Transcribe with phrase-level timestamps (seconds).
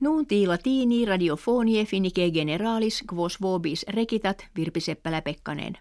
[0.00, 5.78] Nunti latini radiofonie finike generalis quos vobis rekitat Virpi Seppälä-Pekkanen.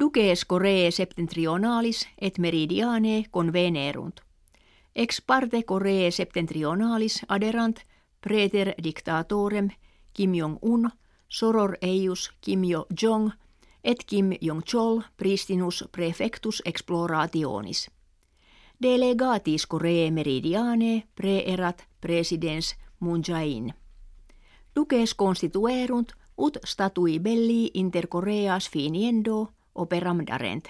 [0.00, 4.20] Duces Coree septentrionalis et meridiane convenerunt.
[4.96, 7.80] Ex parte Coree septentrionalis aderant
[8.20, 9.68] preter dictatorem
[10.12, 10.90] Kim Jong-un,
[11.28, 13.30] soror eius Kim Jo-jong
[13.84, 17.90] et Kim Jong-chol pristinus prefectus explorationis.
[18.82, 23.74] Delegatis Coree meridiane preerat presidens Moon Jae-in.
[26.38, 30.68] Ut statui belli inter Koreas finiendo operam darent.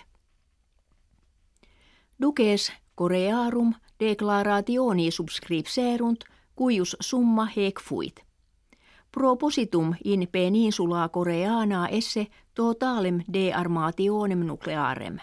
[2.22, 6.24] Duces Korearum declarationi subscripserunt
[6.56, 8.24] cuius summa hec fuit.
[9.12, 15.18] Propositum in peninsula Koreana esse totalem de armationem nuclearem.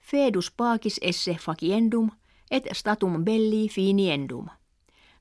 [0.00, 2.10] Fedus pacis esse faciendum
[2.50, 4.46] et statum belli finiendum.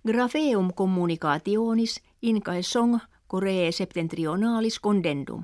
[0.07, 5.43] Grafeum communicationis in caesong Coree septentrionalis condendum.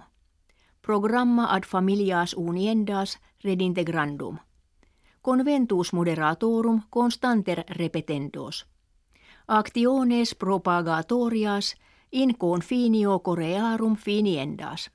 [0.82, 4.38] Programma ad familias uniendas redintegrandum.
[5.22, 8.68] Conventus moderatorum constanter repetendos.
[9.48, 11.76] Actiones propagatorias
[12.12, 14.92] in confinio Corearum finiendas.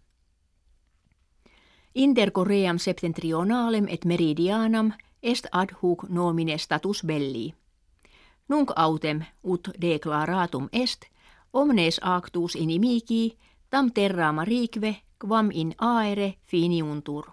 [1.94, 7.54] Inter Coream septentrionalem et meridianam est ad hoc nomine status belli.
[8.48, 11.04] Nunc autem ut declaratum est,
[11.52, 13.38] omnes actus inimici,
[13.70, 17.30] tam terra marique, quam in aere finiuntur.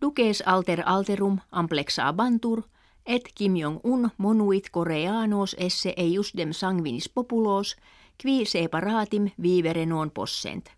[0.00, 2.62] Duces alter alterum amplexa bantur,
[3.06, 7.76] et Kim Jong-un monuit Koreanos esse eiusdem sanguinis populos,
[8.22, 10.70] qui separatim vivere non possent.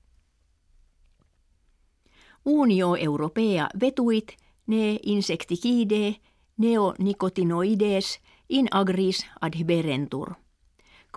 [2.44, 6.20] Unio Europea vetuit ne insecticide
[6.56, 10.34] neonicotinoides in agris adhiberentur.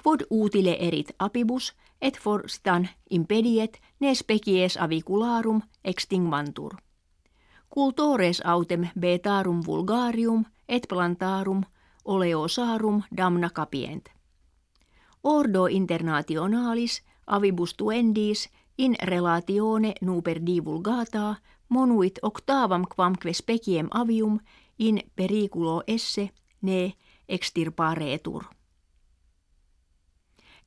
[0.04, 6.76] Quod utile erit apibus et forstan impediet ne species avicularum extingmantur.
[7.74, 11.64] Cultores autem betarum vulgarium et plantarum
[12.06, 14.10] oleosarum damna capient.
[15.24, 21.36] Ordo internationalis avibus tuendis in relatione nuper divulgata
[21.70, 24.40] monuit octavam quamque speciem avium
[24.80, 26.30] in periculo esse
[26.62, 26.94] ne
[27.32, 28.44] extirparetur.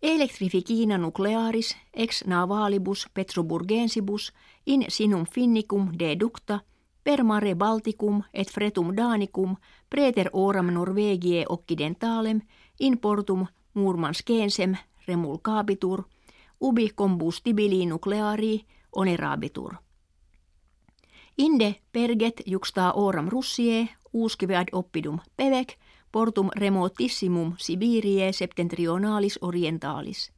[0.02, 4.32] Electrificina nuclearis ex navalibus petroburgensibus
[4.66, 6.60] in sinum finnicum deducta
[7.04, 9.56] per mare Balticum et fretum Danicum
[9.90, 12.40] preter oram Norvegie occidentalem
[12.80, 14.76] in portum Murmanskensem
[15.06, 16.02] remulcabitur
[16.60, 18.64] ubi combustibili nucleari
[18.96, 19.74] onerabitur.
[21.38, 25.76] Inde perget juxta oram russie uscivead oppidum pevec
[26.14, 30.32] portum remotissimum Sibirie septentrionalis orientalis.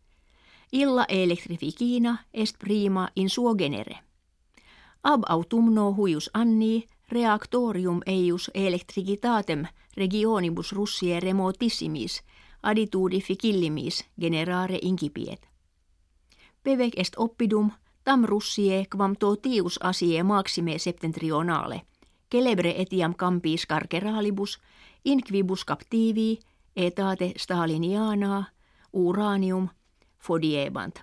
[0.72, 3.96] Illa electrificina est prima in suo genere.
[5.04, 9.66] Ab autumno huius anni reactorium eius electricitatem
[9.96, 12.22] regionibus Russie remotissimis
[12.62, 15.40] aditudi ficillimis generare incipiet.
[16.62, 17.70] Pevec est oppidum
[18.04, 21.80] tam Russie quam totius asie maxime septentrionale–
[22.30, 24.58] celebre etiam campis carceralibus,
[25.04, 26.38] inquibus captivi,
[26.76, 28.52] etate staliniana,
[28.92, 29.68] uranium,
[30.18, 31.00] fodiebant.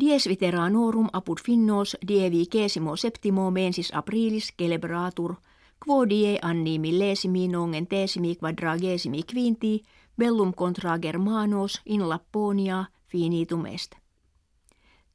[0.00, 5.36] Dies veteranorum apud finnos dievi kesimo septimo mensis aprilis celebratur,
[5.84, 9.82] quo die anni millesimi nongen tesimi quadragesimi quinti,
[10.16, 13.94] bellum contra Germanos in Lapponia finitum est.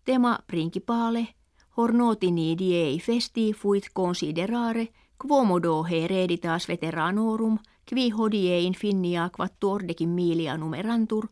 [0.04, 1.28] Tema principale
[1.78, 7.58] hornotini diei festi fuit considerare quomodo hereditas veteranorum
[7.90, 11.28] qui hodie infinia quattordecim milia numerantur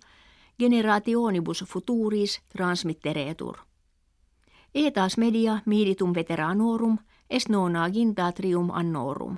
[0.59, 3.57] generationibus futuris transmitteretur.
[4.75, 6.97] Etas media miditum veteranorum
[7.29, 9.37] est nonagintatrium annorum.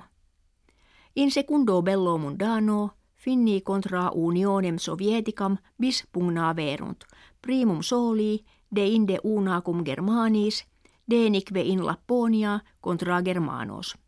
[1.16, 7.04] In secundo bello mundano finni contra unionem sovieticam bis pugna verunt,
[7.40, 8.44] primum soli
[8.74, 10.64] de inde unacum germanis–
[11.10, 13.98] denique in Lapponia contra Germanos.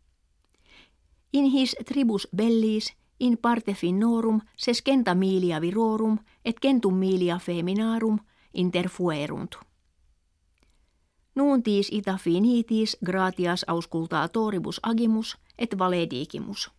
[1.33, 8.19] In his tribus bellis in parte finnorum sescenta milia virorum et centum milia feminarum
[8.53, 9.55] interfuerunt.
[11.35, 16.71] Nuuntis ita finitis gratias auscultatoribus agimus et valedigimus.